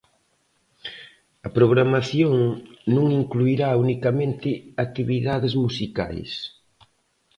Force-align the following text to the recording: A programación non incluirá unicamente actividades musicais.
A 1.47 1.49
programación 1.57 2.33
non 2.95 3.07
incluirá 3.21 3.69
unicamente 3.85 4.49
actividades 4.85 5.53
musicais. 5.63 6.31